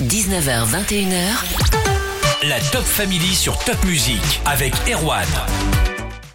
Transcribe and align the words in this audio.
19h, 0.00 0.66
21h. 0.68 2.46
La 2.46 2.60
Top 2.70 2.82
Family 2.82 3.34
sur 3.34 3.58
Top 3.64 3.82
Music 3.86 4.20
avec 4.44 4.74
Erwan. 4.92 5.24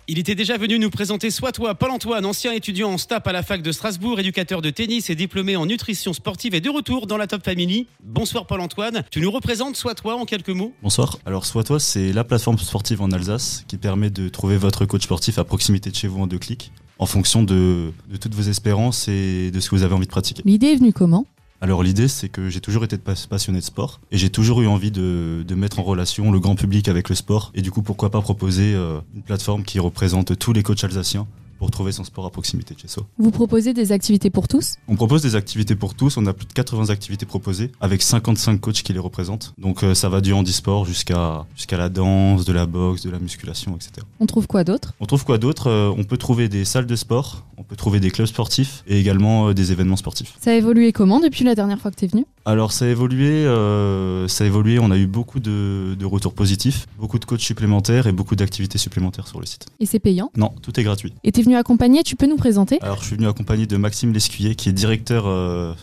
Il 0.08 0.18
était 0.18 0.34
déjà 0.34 0.58
venu 0.58 0.80
nous 0.80 0.90
présenter 0.90 1.29
Soit 1.29 1.52
toi, 1.52 1.76
Paul-Antoine, 1.76 2.26
ancien 2.26 2.54
étudiant 2.54 2.89
en 2.89 2.97
STAP 2.97 3.28
à 3.28 3.32
la 3.32 3.44
fac 3.44 3.62
de 3.62 3.71
Strasbourg, 3.71 4.20
éducateur 4.20 4.63
de 4.63 4.71
tennis 4.71 5.12
et 5.12 5.16
diplômé 5.16 5.58
en 5.58 5.68
nutrition 5.68 6.12
sportive 6.12 6.55
et 6.55 6.60
de 6.60 6.71
retour 6.71 7.05
dans 7.05 7.18
la 7.18 7.28
Top 7.28 7.46
Family. 7.46 7.86
Bonsoir 8.04 8.47
Paul-Antoine, 8.47 9.04
tu 9.12 9.21
nous 9.21 9.29
représentes 9.29 9.75
Soit 9.75 9.93
toi 9.93 10.15
en 10.15 10.25
quelques 10.25 10.49
mots? 10.49 10.73
Bonsoir. 10.81 11.19
Alors 11.28 11.46
Soit 11.46 11.63
toi, 11.63 11.79
c'est 11.79 12.13
la 12.13 12.23
plateforme 12.23 12.57
sportive 12.57 13.03
en 13.03 13.12
Alsace 13.12 13.63
qui 13.67 13.78
permet 13.78 14.09
de 14.09 14.28
trouver 14.28 14.57
votre 14.57 14.85
coach 14.85 15.03
sportif 15.03 15.37
à 15.37 15.43
proximité 15.43 15.91
de 15.91 15.96
chez 15.96 16.07
vous 16.07 16.20
en 16.20 16.25
deux 16.25 16.39
clics, 16.39 16.71
en 16.98 17.05
fonction 17.05 17.43
de, 17.43 17.93
de 18.09 18.17
toutes 18.17 18.34
vos 18.34 18.49
espérances 18.49 19.07
et 19.07 19.52
de 19.52 19.59
ce 19.59 19.70
que 19.70 19.75
vous 19.75 19.84
avez 19.84 19.93
envie 19.93 20.07
de 20.07 20.12
pratiquer. 20.12 20.41
L'idée 20.45 20.70
est 20.70 20.77
venue 20.77 20.93
comment? 20.93 21.27
Alors 21.62 21.84
l'idée, 21.84 22.07
c'est 22.07 22.27
que 22.30 22.49
j'ai 22.49 22.59
toujours 22.59 22.84
été 22.84 22.98
pas- 22.98 23.13
passionné 23.30 23.59
de 23.59 23.63
sport 23.63 23.99
et 24.11 24.17
j'ai 24.17 24.30
toujours 24.31 24.61
eu 24.61 24.67
envie 24.67 24.89
de, 24.91 25.45
de 25.47 25.55
mettre 25.55 25.79
en 25.79 25.83
relation 25.83 26.31
le 26.31 26.39
grand 26.39 26.55
public 26.55 26.88
avec 26.88 27.07
le 27.09 27.15
sport 27.15 27.52
et 27.53 27.61
du 27.61 27.69
coup, 27.71 27.83
pourquoi 27.83 28.09
pas 28.09 28.21
proposer 28.21 28.73
euh, 28.73 28.99
une 29.15 29.21
plateforme 29.21 29.63
qui 29.63 29.77
représente 29.79 30.38
tous 30.39 30.53
les 30.53 30.63
coachs 30.63 30.83
alsaciens 30.83 31.27
pour 31.59 31.69
trouver 31.69 31.91
son 31.91 32.03
sport 32.03 32.25
à 32.25 32.31
proximité 32.31 32.73
de 32.73 32.79
chez 32.79 32.88
soi. 32.88 33.05
Vous 33.19 33.29
proposez 33.29 33.75
des 33.75 33.91
activités 33.91 34.31
pour 34.31 34.47
tous? 34.47 34.77
On 34.88 34.95
propose 34.95 35.21
des 35.21 35.35
activités 35.35 35.75
pour 35.75 35.93
tous, 35.93 36.17
on 36.17 36.25
a 36.25 36.33
plus 36.33 36.47
de 36.47 36.53
80 36.53 36.89
activités 36.89 37.27
proposées 37.27 37.71
avec 37.80 38.02
55 38.02 38.59
coachs 38.59 38.81
qui 38.81 38.93
les 38.93 38.97
représentent. 38.99 39.53
Donc 39.59 39.83
euh, 39.83 39.93
ça 39.93 40.09
va 40.09 40.21
du 40.21 40.33
handisport 40.33 40.85
jusqu'à 40.85 41.45
jusqu'à 41.55 41.77
la 41.77 41.89
danse, 41.89 42.45
de 42.45 42.53
la 42.53 42.66
boxe, 42.66 43.03
de 43.03 43.11
la 43.11 43.19
musculation, 43.19 43.75
etc. 43.75 43.91
On 44.19 44.25
trouve 44.25 44.47
quoi 44.47 44.63
d'autre? 44.63 44.95
On 44.99 45.05
trouve 45.05 45.23
quoi 45.23 45.38
d'autre? 45.38 45.67
Euh, 45.67 45.93
On 45.95 46.03
peut 46.03 46.17
trouver 46.17 46.49
des 46.49 46.66
salles 46.66 46.88
de 46.88 46.95
sport, 46.95 47.45
on 47.61 47.63
peut 47.63 47.75
trouver 47.75 47.99
des 47.99 48.09
clubs 48.09 48.25
sportifs 48.27 48.83
et 48.88 48.99
également 48.99 49.49
euh, 49.49 49.53
des 49.53 49.71
événements 49.71 49.95
sportifs. 49.95 50.33
Ça 50.41 50.49
a 50.49 50.55
évolué 50.55 50.91
comment 50.91 51.19
depuis 51.19 51.43
la 51.43 51.53
dernière 51.53 51.79
fois 51.79 51.91
que 51.91 51.95
tu 51.95 52.05
es 52.05 52.07
venu? 52.07 52.25
Alors 52.45 52.71
ça 52.71 52.85
a 52.85 52.88
évolué, 52.88 53.29
euh, 53.45 54.27
ça 54.27 54.43
a 54.43 54.47
évolué. 54.47 54.79
On 54.79 54.89
a 54.89 54.97
eu 54.97 55.05
beaucoup 55.05 55.39
de, 55.39 55.95
de 55.97 56.05
retours 56.05 56.33
positifs, 56.33 56.88
beaucoup 56.97 57.19
de 57.19 57.25
coachs 57.25 57.41
supplémentaires 57.41 58.08
et 58.08 58.11
beaucoup 58.11 58.36
d'activités 58.36 58.80
supplémentaires 58.80 59.27
sur 59.27 59.39
le 59.39 59.45
site. 59.45 59.67
Et 59.80 59.86
c'est 59.86 59.99
payant? 59.99 60.31
Non, 60.36 60.52
tout 60.63 60.80
est 60.80 60.83
gratuit. 60.83 61.13
Et 61.23 61.31
t'es 61.31 61.44
venu 61.44 61.55
accompagner, 61.55 62.02
tu 62.02 62.16
peux 62.16 62.25
nous 62.25 62.36
présenter? 62.36 62.80
Alors 62.81 62.99
je 63.02 63.05
suis 63.05 63.16
venu 63.16 63.27
accompagné 63.27 63.67
de 63.67 63.77
Maxime 63.77 64.11
Lescuyer 64.11 64.55
qui 64.55 64.69
est 64.69 64.73
directeur 64.73 65.25
euh, 65.27 65.73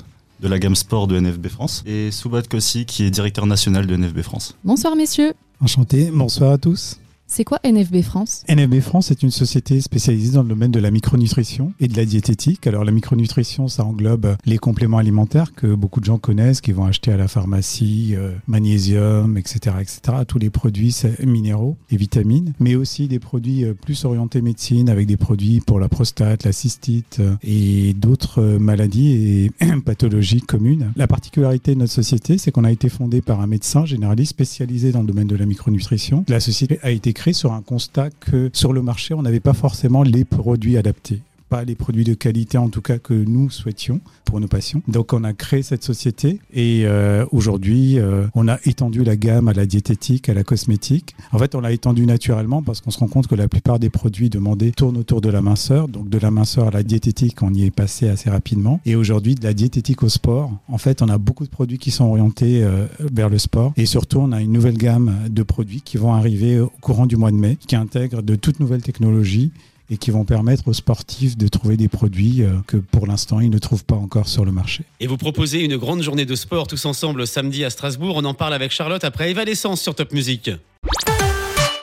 de 0.41 0.48
la 0.48 0.58
gamme 0.58 0.75
sport 0.75 1.06
de 1.06 1.19
NFB 1.20 1.47
France 1.47 1.84
et 1.86 2.10
Soubat 2.10 2.42
Kossi 2.42 2.86
qui 2.86 3.05
est 3.05 3.10
directeur 3.10 3.47
national 3.47 3.86
de 3.86 3.94
NFB 3.97 4.22
France. 4.22 4.56
Bonsoir 4.64 4.97
messieurs. 4.97 5.33
Enchanté, 5.60 6.10
bonsoir 6.12 6.53
à 6.53 6.58
tous. 6.58 6.98
C'est 7.31 7.45
quoi 7.45 7.61
NFB 7.62 8.01
France? 8.01 8.43
NFB 8.48 8.81
France 8.81 9.11
est 9.11 9.23
une 9.23 9.31
société 9.31 9.83
spécialisée 9.83 10.33
dans 10.33 10.43
le 10.43 10.48
domaine 10.48 10.71
de 10.71 10.81
la 10.81 10.91
micronutrition 10.91 11.75
et 11.79 11.87
de 11.87 11.95
la 11.95 12.07
diététique. 12.07 12.67
Alors 12.67 12.84
la 12.84 12.91
micronutrition, 12.91 13.69
ça 13.69 13.84
englobe 13.84 14.34
les 14.47 14.57
compléments 14.57 14.97
alimentaires 14.97 15.53
que 15.55 15.75
beaucoup 15.75 16.01
de 16.01 16.06
gens 16.06 16.17
connaissent, 16.17 16.62
qui 16.62 16.73
vont 16.73 16.87
acheter 16.87 17.12
à 17.12 17.19
la 17.19 17.29
pharmacie, 17.29 18.15
euh, 18.17 18.33
magnésium, 18.47 19.37
etc., 19.37 19.77
etc., 19.79 20.01
tous 20.27 20.39
les 20.39 20.49
produits 20.49 20.97
minéraux 21.23 21.77
et 21.91 21.99
vitamines, 21.99 22.55
mais 22.61 22.77
aussi 22.77 23.09
des 23.09 23.19
produits 23.19 23.67
euh, 23.67 23.75
plus 23.75 24.06
orientés 24.06 24.41
médecine 24.41 24.89
avec 24.89 25.06
des 25.06 25.19
produits 25.19 25.61
pour 25.61 25.81
la 25.81 25.91
prostate, 25.91 26.45
la 26.45 26.53
cystite 26.53 27.19
euh, 27.21 27.37
et 27.43 27.93
d'autres 27.93 28.41
euh, 28.41 28.59
maladies 28.59 29.51
et 29.61 29.67
pathologies 29.84 30.41
communes. 30.41 30.93
La 30.97 31.06
particularité 31.06 31.75
de 31.75 31.81
notre 31.81 31.93
société, 31.93 32.39
c'est 32.39 32.53
qu'on 32.53 32.65
a 32.65 32.73
été 32.73 32.89
fondé 32.89 33.21
par 33.21 33.43
un 33.43 33.47
médecin 33.47 33.84
généraliste 33.84 34.31
spécialisé 34.31 34.93
dans 34.93 35.03
le 35.03 35.06
domaine 35.06 35.27
de 35.27 35.37
la 35.37 35.45
micronutrition. 35.45 36.25
La 36.29 36.41
société 36.41 36.79
a 36.83 36.91
été 36.91 37.12
sur 37.33 37.52
un 37.52 37.62
constat 37.62 38.11
que 38.11 38.50
sur 38.52 38.72
le 38.72 38.83
marché, 38.83 39.14
on 39.14 39.22
n'avait 39.22 39.41
pas 39.41 39.52
forcément 39.52 40.02
les 40.02 40.24
produits 40.24 40.77
adaptés 40.78 41.20
pas 41.48 41.64
les 41.64 41.74
produits 41.74 42.04
de 42.04 42.14
qualité 42.14 42.58
en 42.58 42.68
tout 42.68 42.82
cas 42.82 42.98
que 42.98 43.14
nous 43.14 43.50
souhaitions 43.50 44.00
pour 44.24 44.41
nos 44.41 44.48
patients. 44.48 44.82
Donc 44.88 45.12
on 45.12 45.24
a 45.24 45.32
créé 45.32 45.62
cette 45.62 45.82
société 45.82 46.41
et 46.52 46.82
euh, 46.84 47.24
aujourd'hui 47.32 47.98
euh, 47.98 48.27
on 48.34 48.48
a 48.48 48.58
étendu 48.64 49.04
la 49.04 49.16
gamme 49.16 49.48
à 49.48 49.52
la 49.52 49.66
diététique, 49.66 50.28
à 50.28 50.34
la 50.34 50.44
cosmétique. 50.44 51.16
En 51.32 51.38
fait 51.38 51.54
on 51.54 51.60
l'a 51.60 51.72
étendu 51.72 52.06
naturellement 52.06 52.62
parce 52.62 52.80
qu'on 52.80 52.91
se 52.91 52.98
rend 52.98 53.08
compte 53.08 53.26
que 53.26 53.34
la 53.34 53.48
plupart 53.48 53.78
des 53.78 53.91
produits 53.91 54.30
demandés 54.30 54.72
tournent 54.72 54.98
autour 54.98 55.20
de 55.20 55.30
la 55.30 55.41
minceur. 55.41 55.88
Donc 55.88 56.08
de 56.08 56.19
la 56.19 56.31
minceur 56.31 56.69
à 56.69 56.70
la 56.70 56.82
diététique 56.82 57.42
on 57.42 57.53
y 57.54 57.64
est 57.64 57.70
passé 57.70 58.08
assez 58.08 58.31
rapidement. 58.31 58.81
Et 58.84 58.94
aujourd'hui 58.94 59.34
de 59.34 59.44
la 59.44 59.54
diététique 59.54 60.03
au 60.03 60.08
sport, 60.08 60.53
en 60.69 60.78
fait 60.78 61.03
on 61.03 61.08
a 61.08 61.19
beaucoup 61.19 61.44
de 61.44 61.50
produits 61.50 61.78
qui 61.78 61.91
sont 61.91 62.04
orientés 62.04 62.62
euh, 62.62 62.87
vers 63.00 63.31
le 63.31 63.38
sport 63.38 63.72
et 63.76 63.87
surtout 63.87 64.19
on 64.19 64.32
a 64.32 64.41
une 64.41 64.53
nouvelle 64.53 64.76
gamme 64.76 65.14
de 65.31 65.42
produits 65.42 65.81
qui 65.81 65.97
vont 65.97 66.12
arriver 66.12 66.60
au 66.60 66.70
courant 66.81 67.06
du 67.06 67.16
mois 67.16 67.31
de 67.31 67.37
mai 67.37 67.56
qui 67.66 67.76
intègrent 67.76 68.22
de 68.22 68.37
toutes 68.37 68.60
nouvelles 68.60 68.82
technologies 68.82 69.53
et 69.91 69.97
qui 69.97 70.10
vont 70.10 70.25
permettre 70.25 70.69
aux 70.69 70.72
sportifs 70.72 71.37
de 71.37 71.49
trouver 71.49 71.76
des 71.76 71.88
produits 71.88 72.43
euh, 72.43 72.59
que 72.66 72.76
pour 72.76 73.06
l'instant 73.06 73.41
ils 73.41 73.50
ne 73.50 73.59
trouvent 73.59 73.84
pas 73.84 73.97
encore 73.97 74.28
sur 74.28 74.44
le 74.44 74.53
marché. 74.53 74.84
Et 75.00 75.06
vous 75.06 75.16
proposez 75.16 75.65
une 75.65 75.76
grande 75.76 76.03
journée 76.03 76.26
de 76.26 76.34
sport 76.34 76.66
tous 76.66 76.84
ensemble 76.84 77.26
samedi 77.26 77.65
à 77.65 77.71
Strasbourg. 77.71 78.16
On 78.16 78.25
en 78.25 78.34
parle 78.34 78.54
avec 78.54 78.72
Charlotte 78.72 79.04
après 79.04 79.31
Evanescence 79.31 79.81
sur 79.81 79.94
Top 79.94 80.12
Music. 80.12 80.50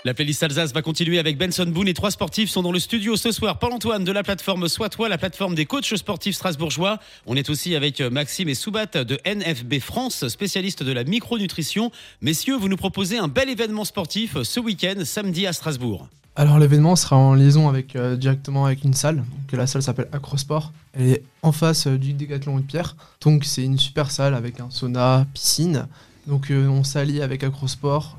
La 0.06 0.14
playlist 0.14 0.44
Alsace 0.44 0.72
va 0.72 0.84
continuer 0.84 1.18
avec 1.18 1.36
Benson 1.36 1.66
Boone. 1.66 1.88
Les 1.88 1.96
trois 1.96 2.12
sportifs 2.12 2.52
sont 2.52 2.62
dans 2.62 2.72
le 2.72 2.78
studio 2.78 3.16
ce 3.16 3.32
soir. 3.32 3.58
Paul-Antoine 3.58 4.04
de 4.04 4.12
la 4.12 4.22
plateforme 4.22 4.68
Soit 4.68 4.90
Toi, 4.90 5.10
la 5.10 5.18
plateforme 5.18 5.56
des 5.56 5.66
coachs 5.66 5.96
sportifs 5.96 6.36
strasbourgeois. 6.36 7.00
On 7.26 7.36
est 7.36 7.50
aussi 7.50 7.76
avec 7.76 8.02
Maxime 8.02 8.48
et 8.48 8.54
Soubat 8.54 8.86
de 8.86 9.18
NFB 9.26 9.80
France, 9.80 10.28
spécialistes 10.28 10.84
de 10.84 10.92
la 10.92 11.06
micronutrition. 11.06 11.92
Messieurs, 12.22 12.56
vous 12.56 12.70
nous 12.70 12.78
proposez 12.78 13.18
un 13.18 13.28
bel 13.28 13.50
événement 13.50 13.84
sportif 13.84 14.40
ce 14.44 14.60
week-end, 14.60 15.04
samedi 15.06 15.48
à 15.48 15.54
Strasbourg. 15.54 16.08
Alors 16.38 16.60
l'événement 16.60 16.98
sera 16.98 17.16
en 17.16 17.34
liaison 17.34 17.70
avec 17.70 17.96
euh, 17.96 18.18
directement 18.18 18.66
avec 18.66 18.84
une 18.84 18.94
salle. 18.94 19.18
Donc 19.18 19.52
la 19.54 19.68
salle 19.68 19.82
s'appelle 19.82 20.10
Acrosport. 20.12 20.74
Elle 20.94 21.08
est 21.08 21.24
en 21.44 21.54
face 21.54 21.88
euh, 21.88 21.98
du 21.98 22.12
Décathlon 22.12 22.58
de 22.58 22.64
Pierre. 22.64 22.98
Donc 23.22 23.46
c'est 23.46 23.64
une 23.64 23.78
super 23.78 24.12
salle 24.12 24.34
avec 24.34 24.60
un 24.60 24.70
sauna, 24.70 25.26
piscine. 25.34 25.88
Donc 26.28 26.52
euh, 26.52 26.68
on 26.68 26.84
s'allie 26.84 27.22
avec 27.22 27.44
Acrosport 27.44 28.18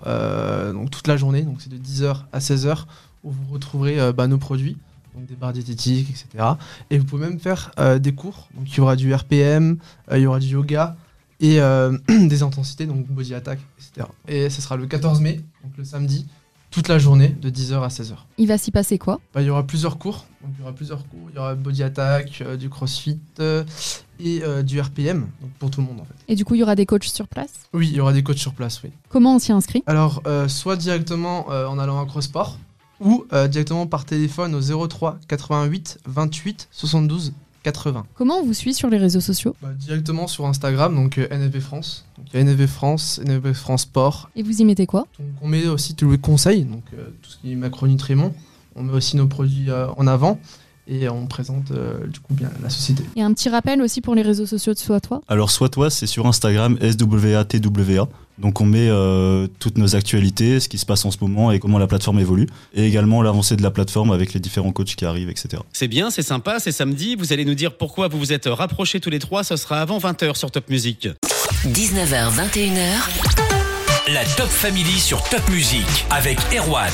donc 0.73 0.91
toute 0.91 1.09
la 1.09 1.19
journée. 1.19 1.43
Donc 1.43 1.61
c'est 1.61 1.69
de 1.69 1.77
10h 1.77 2.23
à 2.33 2.39
16h 2.39 2.85
où 3.23 3.31
vous 3.31 3.53
retrouverez 3.53 4.13
bah, 4.15 4.27
nos 4.29 4.39
produits. 4.39 4.79
Donc 5.15 5.27
des 5.27 5.35
barres 5.35 5.53
diététiques, 5.53 6.09
etc. 6.09 6.45
Et 6.89 6.99
vous 6.99 7.05
pouvez 7.05 7.27
même 7.27 7.39
faire 7.39 7.73
des 8.01 8.13
cours. 8.13 8.49
Donc 8.55 8.71
il 8.71 8.77
y 8.79 8.81
aura 8.81 8.97
du 8.97 9.13
RPM, 9.13 9.77
il 10.13 10.19
y 10.19 10.27
aura 10.27 10.39
du 10.39 10.47
yoga 10.47 10.97
et 11.41 11.59
des 12.09 12.43
intensités, 12.43 12.87
donc 12.87 13.07
body 13.09 13.35
attack, 13.35 13.59
etc. 13.79 14.07
Et 14.29 14.49
ce 14.51 14.63
sera 14.63 14.77
le 14.77 14.87
14 14.87 15.21
mai, 15.21 15.41
donc 15.65 15.73
le 15.77 15.85
samedi, 15.85 16.27
toute 16.77 16.89
la 16.89 16.99
journée 16.99 17.29
de 17.29 17.49
10h 17.49 17.83
à 17.83 17.89
16h. 17.89 18.17
Il 18.37 18.49
va 18.49 18.59
s'y 18.59 18.71
passer 18.71 18.99
quoi? 18.99 19.19
Bah, 19.33 19.41
il 19.41 19.47
y 19.47 19.51
aura 19.51 19.67
plusieurs 19.67 19.97
cours. 19.97 20.27
Donc, 20.43 20.53
il 20.59 20.61
y 20.61 20.63
aura 20.63 20.75
plusieurs 20.75 21.09
cours. 21.09 21.31
Il 21.31 21.37
y 21.37 21.39
aura 21.39 21.55
body 21.55 21.83
attack, 21.83 22.43
euh, 22.43 22.59
du 22.59 22.69
crossfit 22.69 23.19
euh, 23.41 23.65
et 24.21 24.43
euh, 24.43 24.63
du 24.63 24.79
RPM, 24.79 25.21
donc 25.41 25.51
pour 25.59 25.71
tout 25.71 25.81
le 25.81 25.87
monde 25.87 26.01
en 26.01 26.05
fait. 26.05 26.13
Et 26.29 26.35
du 26.35 26.45
coup, 26.45 26.55
il 26.55 26.59
y 26.59 26.63
aura 26.63 26.75
des 26.75 26.85
coachs 26.85 27.05
sur 27.05 27.29
place? 27.29 27.55
Oui, 27.73 27.89
il 27.91 27.97
y 27.97 28.01
aura 28.01 28.13
des 28.13 28.23
coachs 28.23 28.37
sur 28.37 28.53
place, 28.53 28.83
oui. 28.85 28.91
Comment 29.09 29.37
on 29.37 29.39
s'y 29.39 29.53
inscrit? 29.53 29.85
Alors, 29.87 30.23
soit 30.49 30.77
directement 30.77 31.47
en 31.47 31.79
allant 31.79 31.99
à 31.99 32.05
Crossport 32.05 32.59
ou 33.01 33.25
directement 33.49 33.87
par 33.87 34.05
téléphone 34.05 34.55
au 34.55 34.87
03 34.87 35.19
88 35.29 36.01
28 36.05 36.69
72 36.71 37.33
80. 37.67 38.07
Comment 38.15 38.37
on 38.39 38.45
vous 38.45 38.55
suit 38.55 38.75
sur 38.75 38.89
les 38.89 38.97
réseaux 38.97 39.21
sociaux 39.21 39.57
Bah, 39.61 39.71
directement 39.77 40.29
sur 40.29 40.47
Instagram, 40.47 40.95
donc 40.95 41.19
euh, 41.19 41.27
NFV 41.33 41.59
France. 41.59 42.07
Donc, 42.17 42.27
il 42.33 42.37
y 42.37 42.39
a 42.41 42.45
NFV 42.45 42.69
France, 42.69 43.21
NFV 43.25 43.55
France 43.55 43.83
Sport. 43.83 44.31
Et 44.37 44.45
vous 44.45 44.61
y 44.61 44.65
mettez 44.65 44.87
quoi 44.87 45.09
Donc, 45.19 45.27
on 45.43 45.49
met 45.49 45.67
aussi 45.67 45.97
tous 45.97 46.13
les 46.13 46.19
conseils, 46.19 46.65
donc 46.65 46.85
euh, 46.95 47.09
tout 47.21 47.31
ce 47.31 47.39
qui 47.39 47.51
est 47.51 47.57
macronutriment. 47.57 48.33
On 48.77 48.85
met 48.85 48.93
aussi 48.93 49.17
nos 49.17 49.27
produits 49.27 49.69
euh, 49.69 49.89
en 49.97 50.07
avant 50.07 50.39
et 50.89 51.09
on 51.09 51.27
présente 51.27 51.71
euh, 51.71 52.07
du 52.07 52.21
coup 52.21 52.35
bien 52.35 52.51
la 52.63 52.71
société. 52.71 53.03
Et 53.17 53.23
un 53.23 53.33
petit 53.33 53.49
rappel 53.49 53.83
aussi 53.83 54.01
pour 54.01 54.15
les 54.15 54.23
réseaux 54.23 54.47
sociaux 54.47 54.75
de 54.75 54.79
Soit 54.79 55.01
Toi 55.01 55.21
Alors 55.29 55.51
soit 55.51 55.69
toi, 55.69 55.91
c'est 55.91 56.07
sur 56.07 56.27
Instagram 56.27 56.79
SWATWA. 56.81 58.09
Donc 58.39 58.61
on 58.61 58.67
met 58.67 58.89
euh, 58.89 59.47
toutes 59.59 59.79
nos 59.79 59.97
actualités, 59.97 60.61
ce 60.61 60.69
qui 60.69 60.77
se 60.77 60.85
passe 60.85 61.05
en 61.05 61.11
ce 61.11 61.19
moment 61.23 61.53
et 61.53 61.59
comment 61.59 61.79
la 61.79 61.87
plateforme 61.87 62.21
évolue, 62.21 62.47
et 62.75 62.85
également 62.85 63.23
l'avancée 63.23 63.57
de 63.57 63.63
la 63.63 63.71
plateforme 63.71 64.11
avec 64.11 64.35
les 64.35 64.41
différents 64.41 64.73
coachs 64.73 64.95
qui 64.95 65.05
arrivent, 65.07 65.31
etc. 65.31 65.63
C'est 65.73 65.89
bien, 65.89 66.11
c'est 66.11 66.23
sympa, 66.23 66.59
c'est 66.61 66.73
samedi. 66.73 67.17
Vous 67.17 67.33
allez 67.33 67.47
nous 67.47 67.55
dire 67.55 67.77
pourquoi 67.77 68.09
vous 68.09 68.19
vous 68.19 68.33
êtes 68.33 68.47
rapprochés 68.47 69.01
tous 69.01 69.11
les 69.11 69.19
trois. 69.19 69.43
Ce 69.43 69.57
sera 69.57 69.81
avant 69.81 69.99
20h 69.99 70.37
sur 70.37 70.51
Top 70.51 70.69
Music. 70.69 71.09
19h, 71.65 72.31
21h. 72.31 74.13
La 74.13 74.25
Top 74.37 74.49
Family 74.49 75.01
sur 75.01 75.23
Top 75.25 75.49
Music 75.49 76.07
avec 76.11 76.39
Erwan. 76.55 76.93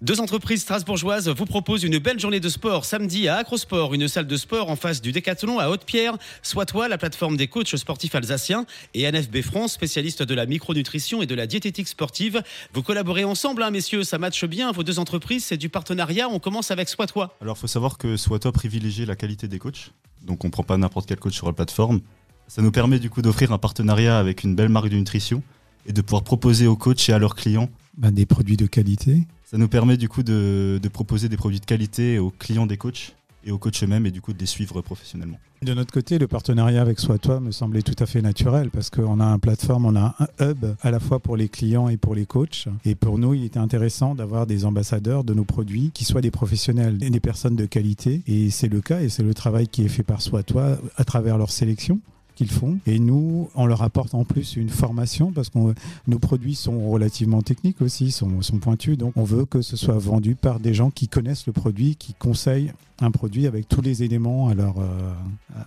Deux 0.00 0.20
entreprises 0.20 0.62
strasbourgeoises 0.62 1.28
vous 1.28 1.44
proposent 1.44 1.82
une 1.82 1.98
belle 1.98 2.20
journée 2.20 2.38
de 2.38 2.48
sport 2.48 2.84
samedi 2.84 3.26
à 3.26 3.38
Acrosport, 3.38 3.94
une 3.94 4.06
salle 4.06 4.28
de 4.28 4.36
sport 4.36 4.70
en 4.70 4.76
face 4.76 5.02
du 5.02 5.10
Décathlon 5.10 5.58
à 5.58 5.70
Haute-Pierre. 5.70 6.16
Soit 6.40 6.66
toi, 6.66 6.86
la 6.86 6.98
plateforme 6.98 7.36
des 7.36 7.48
coachs 7.48 7.74
sportifs 7.74 8.14
alsaciens 8.14 8.64
et 8.94 9.10
NFB 9.10 9.42
France, 9.42 9.72
spécialiste 9.72 10.22
de 10.22 10.34
la 10.36 10.46
micronutrition 10.46 11.20
et 11.20 11.26
de 11.26 11.34
la 11.34 11.48
diététique 11.48 11.88
sportive. 11.88 12.44
Vous 12.74 12.84
collaborez 12.84 13.24
ensemble, 13.24 13.60
hein, 13.60 13.72
messieurs, 13.72 14.04
ça 14.04 14.18
matche 14.18 14.44
bien. 14.44 14.70
Vos 14.70 14.84
deux 14.84 15.00
entreprises, 15.00 15.44
c'est 15.46 15.56
du 15.56 15.68
partenariat. 15.68 16.28
On 16.28 16.38
commence 16.38 16.70
avec 16.70 16.88
Soit 16.88 17.08
toi. 17.08 17.36
Alors 17.40 17.56
il 17.56 17.60
faut 17.60 17.66
savoir 17.66 17.98
que 17.98 18.16
soit 18.16 18.38
toi 18.38 18.52
privilégie 18.52 19.04
la 19.04 19.16
qualité 19.16 19.48
des 19.48 19.58
coachs, 19.58 19.90
donc 20.22 20.44
on 20.44 20.50
prend 20.50 20.62
pas 20.62 20.76
n'importe 20.76 21.08
quel 21.08 21.18
coach 21.18 21.34
sur 21.34 21.48
la 21.48 21.52
plateforme. 21.52 22.02
Ça 22.46 22.62
nous 22.62 22.70
permet 22.70 23.00
du 23.00 23.10
coup 23.10 23.20
d'offrir 23.20 23.50
un 23.50 23.58
partenariat 23.58 24.16
avec 24.16 24.44
une 24.44 24.54
belle 24.54 24.68
marque 24.68 24.90
de 24.90 24.96
nutrition 24.96 25.42
et 25.86 25.92
de 25.92 26.00
pouvoir 26.02 26.22
proposer 26.22 26.68
aux 26.68 26.76
coachs 26.76 27.08
et 27.08 27.12
à 27.12 27.18
leurs 27.18 27.34
clients 27.34 27.68
Ben, 27.96 28.12
des 28.12 28.26
produits 28.26 28.56
de 28.56 28.66
qualité. 28.66 29.26
Ça 29.50 29.56
nous 29.56 29.68
permet 29.68 29.96
du 29.96 30.10
coup 30.10 30.22
de, 30.22 30.78
de 30.82 30.88
proposer 30.88 31.30
des 31.30 31.38
produits 31.38 31.58
de 31.58 31.64
qualité 31.64 32.18
aux 32.18 32.28
clients 32.28 32.66
des 32.66 32.76
coachs 32.76 33.14
et 33.44 33.50
aux 33.50 33.56
coachs 33.56 33.82
eux-mêmes 33.82 34.04
et 34.04 34.10
du 34.10 34.20
coup 34.20 34.34
de 34.34 34.38
les 34.38 34.44
suivre 34.44 34.82
professionnellement. 34.82 35.38
De 35.62 35.72
notre 35.72 35.90
côté, 35.90 36.18
le 36.18 36.28
partenariat 36.28 36.82
avec 36.82 37.00
Soit 37.00 37.16
Toi 37.16 37.40
me 37.40 37.50
semblait 37.50 37.80
tout 37.80 37.94
à 37.98 38.04
fait 38.04 38.20
naturel 38.20 38.68
parce 38.68 38.90
qu'on 38.90 39.20
a 39.20 39.24
un 39.24 39.38
plateforme, 39.38 39.86
on 39.86 39.96
a 39.96 40.14
un 40.18 40.44
hub 40.44 40.66
à 40.82 40.90
la 40.90 41.00
fois 41.00 41.18
pour 41.18 41.34
les 41.34 41.48
clients 41.48 41.88
et 41.88 41.96
pour 41.96 42.14
les 42.14 42.26
coachs. 42.26 42.68
Et 42.84 42.94
pour 42.94 43.16
nous, 43.16 43.32
il 43.32 43.44
était 43.44 43.58
intéressant 43.58 44.14
d'avoir 44.14 44.46
des 44.46 44.66
ambassadeurs 44.66 45.24
de 45.24 45.32
nos 45.32 45.44
produits 45.44 45.92
qui 45.94 46.04
soient 46.04 46.20
des 46.20 46.30
professionnels 46.30 46.98
et 47.00 47.08
des 47.08 47.20
personnes 47.20 47.56
de 47.56 47.64
qualité. 47.64 48.20
Et 48.26 48.50
c'est 48.50 48.68
le 48.68 48.82
cas 48.82 49.00
et 49.00 49.08
c'est 49.08 49.22
le 49.22 49.32
travail 49.32 49.66
qui 49.66 49.82
est 49.82 49.88
fait 49.88 50.02
par 50.02 50.20
Soit 50.20 50.42
Toi 50.42 50.76
à 50.98 51.04
travers 51.04 51.38
leur 51.38 51.50
sélection 51.50 52.00
qu'ils 52.38 52.50
font. 52.52 52.78
Et 52.86 53.00
nous, 53.00 53.50
on 53.56 53.66
leur 53.66 53.82
apporte 53.82 54.14
en 54.14 54.24
plus 54.24 54.54
une 54.54 54.68
formation 54.68 55.32
parce 55.32 55.50
que 55.50 55.58
nos 56.06 56.18
produits 56.20 56.54
sont 56.54 56.88
relativement 56.88 57.42
techniques 57.42 57.82
aussi, 57.82 58.12
sont, 58.12 58.38
pointus. 58.60 58.96
Donc 58.96 59.14
on 59.16 59.24
veut 59.24 59.44
que 59.44 59.60
ce 59.60 59.76
soit 59.76 59.98
vendu 59.98 60.36
par 60.36 60.60
des 60.60 60.72
gens 60.72 60.90
qui 60.90 61.08
connaissent 61.08 61.48
le 61.48 61.52
produit, 61.52 61.96
qui 61.96 62.14
conseillent 62.14 62.72
un 63.00 63.10
produit 63.10 63.48
avec 63.48 63.68
tous 63.68 63.80
les 63.80 64.04
éléments 64.04 64.48
à 64.48 64.54
leur, 64.54 64.78
euh, 64.78 65.12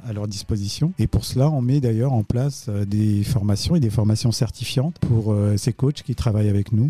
à 0.05 0.13
leur 0.13 0.29
disposition. 0.29 0.93
Et 0.97 1.07
pour 1.07 1.25
cela, 1.25 1.49
on 1.49 1.61
met 1.61 1.81
d'ailleurs 1.81 2.13
en 2.13 2.23
place 2.23 2.67
euh, 2.69 2.85
des 2.85 3.23
formations 3.23 3.75
et 3.75 3.81
des 3.81 3.89
formations 3.89 4.31
certifiantes 4.31 4.97
pour 4.99 5.33
euh, 5.33 5.57
ces 5.57 5.73
coachs 5.73 6.03
qui 6.03 6.15
travaillent 6.15 6.49
avec 6.49 6.71
nous 6.71 6.89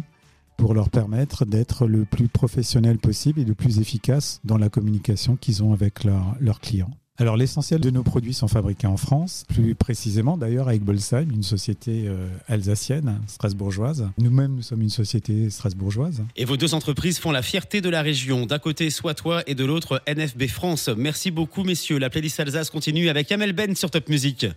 pour 0.58 0.76
leur 0.76 0.92
permettre 0.92 1.46
d'être 1.46 1.88
le 1.88 2.06
plus 2.06 2.28
professionnel 2.28 3.00
possible 3.00 3.40
et 3.40 3.46
le 3.46 3.56
plus 3.56 3.80
efficace 3.80 4.42
dans 4.44 4.58
la 4.58 4.70
communication 4.70 5.36
qu'ils 5.36 5.64
ont 5.64 5.74
avec 5.74 6.04
leurs 6.04 6.60
clients. 6.60 6.92
Alors 7.18 7.38
l'essentiel 7.38 7.82
de 7.82 7.90
nos 7.90 8.04
produits 8.04 8.34
sont 8.34 8.48
fabriqués 8.48 8.88
en 8.88 8.98
France, 8.98 9.44
plus 9.48 9.76
précisément 9.76 10.38
d'ailleurs 10.38 10.68
avec 10.70 10.82
Bolsheim, 10.82 11.28
une 11.32 11.44
société 11.44 12.06
euh, 12.08 12.28
alsacienne, 12.48 13.22
strasbourgeoise. 13.28 14.10
Nous-mêmes, 14.18 14.56
nous 14.56 14.62
sommes 14.62 14.82
une 14.82 14.90
société 14.90 15.50
strasbourgeoise. 15.50 16.24
Et 16.36 16.46
vos 16.46 16.58
deux 16.58 16.74
entreprises 16.74 17.20
font 17.20 17.32
la 17.32 17.42
fierté 17.42 17.82
de 17.82 17.90
la 17.90 18.02
région. 18.02 18.46
D'un 18.46 18.60
côté, 18.60 18.90
Soit 18.90 19.14
Toi 19.14 19.44
et 19.46 19.56
de 19.56 19.66
l'autre, 19.66 20.02
NFB 20.08 20.48
France. 20.48 20.90
Merci 20.90 21.32
beaucoup, 21.32 21.64
messieurs. 21.64 22.00
La 22.00 22.10
playlist 22.10 22.40
Alsace 22.40 22.70
continue 22.70 23.10
avec 23.10 23.32
Amel 23.32 23.54
Ben 23.54 23.76
sur 23.76 23.92
Top 23.92 24.10
Music. 24.10 24.48